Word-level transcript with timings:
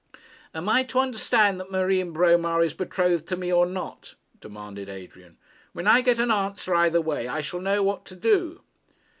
'Am 0.55 0.67
I 0.67 0.81
to 0.85 0.97
understand 0.97 1.59
that 1.59 1.69
Marie 1.71 2.01
Bromar 2.01 2.63
is 2.63 2.73
betrothed 2.73 3.27
to 3.27 3.37
me, 3.37 3.53
or 3.53 3.67
not?' 3.67 4.15
demanded 4.39 4.89
Adrian. 4.89 5.37
'When 5.73 5.85
I 5.85 6.01
get 6.01 6.17
an 6.17 6.31
answer 6.31 6.73
either 6.73 6.99
way, 6.99 7.27
I 7.27 7.41
shall 7.41 7.61
know 7.61 7.83
what 7.83 8.03
to 8.05 8.15
do.' 8.15 8.61